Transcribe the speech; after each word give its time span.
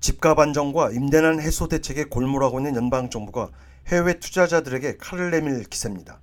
집값 0.00 0.38
안정과 0.38 0.90
임대난 0.90 1.40
해소 1.40 1.68
대책에 1.68 2.04
골몰하고 2.04 2.60
있는 2.60 2.76
연방 2.76 3.10
정부가 3.10 3.50
해외 3.88 4.18
투자자들에게 4.18 4.96
칼을 4.98 5.30
내밀 5.30 5.64
기세입니다. 5.64 6.20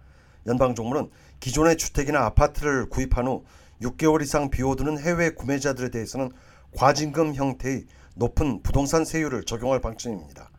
연방 0.47 0.75
정부는 0.75 1.09
기존의 1.39 1.77
주택이나 1.77 2.25
아파트를 2.25 2.89
구입한 2.89 3.27
후 3.27 3.43
6개월 3.81 4.21
이상 4.21 4.49
비워두는 4.49 4.99
해외 4.99 5.31
구매자들에 5.31 5.89
대해서는 5.89 6.31
과징금 6.75 7.35
형태의 7.35 7.85
높은 8.15 8.61
부동산 8.63 9.03
세율을 9.03 9.43
적용할 9.43 9.81
방침입니다. 9.81 10.49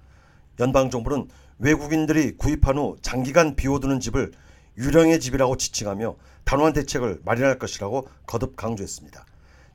연방 0.61 0.91
정부는 0.91 1.29
외국인들이 1.59 2.37
구입한 2.37 2.77
후 2.77 2.97
장기간 3.01 3.57
비워두는 3.57 4.01
집을 4.01 4.33
유령의 4.77 5.21
집이라고 5.21 5.57
지칭하며 5.57 6.17
단호한 6.45 6.75
대책을 6.75 7.21
마련할 7.25 7.59
것이라고 7.59 8.09
거듭 8.27 8.57
강조했습니다. 8.57 9.25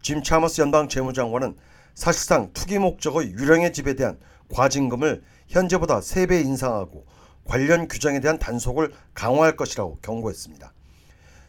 짐 0.02 0.22
차머스 0.22 0.62
연방 0.62 0.88
재무장관은 0.88 1.56
사실상 1.94 2.52
투기 2.54 2.80
목적의 2.80 3.32
유령의 3.32 3.74
집에 3.74 3.96
대한 3.96 4.20
과징금을 4.54 5.24
현재보다 5.48 6.00
3배 6.00 6.44
인상하고 6.46 7.06
관련 7.46 7.88
규정에 7.88 8.20
대한 8.20 8.40
단속을 8.40 8.94
강화할 9.14 9.56
것이라고 9.56 10.00
경고했습니다. 10.02 10.74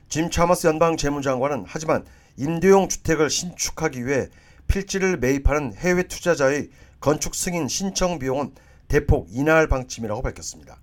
짐 0.09 0.31
차머스 0.31 0.67
연방 0.67 0.97
재무장관은 0.97 1.65
하지만 1.67 2.05
임대용 2.37 2.89
주택을 2.89 3.31
신축하기 3.31 4.07
위해 4.07 4.29
필지를 4.67 5.19
매입하는 5.19 5.75
해외 5.75 6.03
투자자의 6.05 6.71
건축 7.01 7.35
승인 7.35 7.69
신청 7.69 8.19
비용은 8.19 8.55
대폭 8.89 9.29
인하할 9.31 9.69
방침이라고 9.69 10.23
밝혔습니다. 10.23 10.79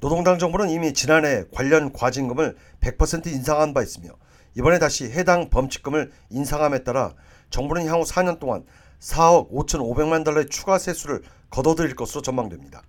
노동당 0.00 0.38
정부는 0.38 0.68
이미 0.68 0.92
지난해 0.92 1.44
관련 1.52 1.92
과징금을 1.92 2.56
100% 2.80 3.26
인상한 3.28 3.72
바 3.72 3.82
있으며 3.82 4.10
이번에 4.56 4.78
다시 4.78 5.04
해당 5.04 5.48
범칙금을 5.50 6.12
인상함에 6.30 6.84
따라 6.84 7.14
정부는 7.54 7.86
향후 7.86 8.02
4년 8.02 8.40
동안 8.40 8.64
4억 8.98 9.52
5,500만 9.52 10.24
달러의 10.24 10.48
추가 10.48 10.76
세수를 10.76 11.22
거둬들일 11.50 11.94
것으로 11.94 12.20
전망됩니다. 12.20 12.82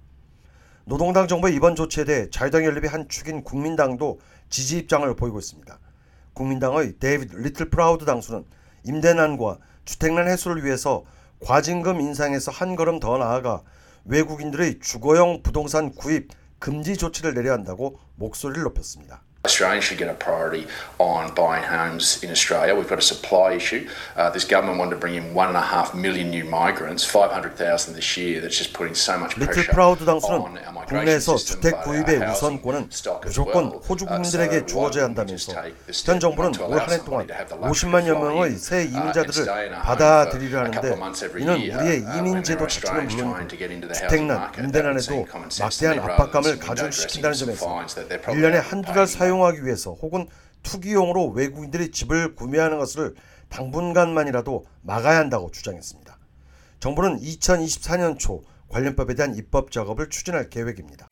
노동당 0.86 1.28
정부의 1.28 1.54
이번 1.54 1.76
조치에 1.76 2.04
대해 2.04 2.30
자유당 2.32 2.66
연립의 2.66 2.90
한 2.90 3.08
축인 3.08 3.44
국민당도 3.44 4.20
지지 4.50 4.80
입장을 4.80 5.16
보이고 5.16 5.38
있습니다. 5.38 5.80
국민당의 6.34 6.98
데이비드 6.98 7.36
리틀프라우드 7.36 8.06
당수는 8.06 8.44
임대난과 8.86 9.60
주택난 9.86 10.28
해소를 10.28 10.66
위해서 10.66 11.04
과징금 11.42 12.02
인상에서 12.02 12.50
한 12.50 12.76
걸음 12.76 13.00
더 13.00 13.20
나아가 13.20 13.62
외국인들의 14.06 14.80
주거용 14.80 15.44
부동산 15.44 15.92
구입 15.92 16.30
금지 16.58 16.98
조치를 16.98 17.36
내려야 17.36 17.54
한다고 17.54 18.00
목소리를 18.16 18.64
높였습니다. 18.64 19.25
Australians 19.46 19.86
should 19.86 19.98
get 19.98 20.10
a 20.10 20.14
priority 20.14 20.68
on 20.98 21.34
buying 21.36 21.64
homes 21.64 22.24
in 22.24 22.32
Australia. 22.32 22.74
We've 22.76 22.88
got 22.90 23.00
a 23.00 23.02
supply 23.02 23.54
issue. 23.54 23.88
Uh, 24.16 24.30
this 24.32 24.46
government 24.46 24.80
wanted 24.80 24.92
to 24.96 24.98
bring 24.98 25.16
in 25.16 25.34
one 25.34 25.48
and 25.48 25.58
a 25.58 25.62
half 25.62 25.94
million 25.94 26.30
new 26.30 26.46
migrants, 26.46 27.04
500,000 27.06 27.94
this 27.96 28.18
year. 28.18 28.42
That's 28.42 28.58
just 28.58 28.74
putting 28.74 28.96
so 28.96 29.18
much 29.18 29.36
pressure 29.36 29.72
on 29.80 30.58
our 30.58 30.72
migration 30.72 30.86
국내에서 30.86 31.36
주택 31.38 31.84
구입의 31.84 32.18
우선권은 32.32 32.90
무조건. 33.24 33.66
호주 33.88 34.06
Uh, 34.06 34.10
국민들에게 34.16 34.66
주어져야 34.66 35.06
한다면서 35.06 35.54
현 36.06 36.20
정부는 36.20 36.52
올 36.62 36.80
한 36.80 36.90
해 36.92 36.98
동안 37.04 37.28
to 37.28 37.36
have 37.36 37.50
the 37.50 37.58
luxury 37.58 37.92
50만여 37.92 38.12
of 38.12 38.18
flying 38.18 38.38
명의 38.38 38.58
새 38.58 38.76
uh, 38.86 38.94
이민자들을 38.96 39.42
stay 39.42 39.64
in 39.66 39.74
a 39.74 39.78
home 39.78 39.86
받아들이려 39.86 40.50
for 40.50 40.58
a 40.58 40.66
하는데 40.66 40.76
couple 40.76 40.94
of 40.94 41.00
months 41.00 41.26
every 41.26 41.42
이는 41.44 41.54
우리의 41.58 42.06
uh, 42.06 42.18
이민 42.18 42.44
제도 42.44 42.68
자체는 42.68 43.10
Australians 43.10 43.16
trying 43.16 43.46
물론이고 43.46 43.50
to 43.50 43.58
get 43.58 43.70
into 43.74 43.88
the 43.90 43.98
housing 43.98 44.30
주택난, 44.30 44.54
임대난에도 44.62 45.26
막대한 45.60 46.00
압박감을 46.00 46.60
가중시킨다는 46.60 47.34
점에서 47.36 47.66
fines 47.66 47.94
that 47.96 48.08
they're 48.10 48.22
probably 48.22 48.46
1년에 48.46 48.62
not 48.62 48.70
한두 48.70 48.94
달 48.94 49.06
paying 49.10 49.35
사용하기 49.36 49.66
위해서 49.66 49.94
혹은 49.94 50.28
투기용으로 50.64 51.30
외국인들이 51.30 51.92
집을 51.92 52.36
구매하는 52.36 52.80
것을 52.80 53.16
당분간만이라도 53.50 54.66
막아야 54.82 55.20
한다고 55.20 55.52
주장했습니다. 55.52 56.18
정부는 56.80 57.20
2024년 57.20 58.18
초 58.18 58.44
관련법에 58.70 59.14
대한 59.14 59.36
입법 59.36 59.72
작업을 59.72 60.10
추진할 60.10 60.50
계획입니다. 60.50 61.08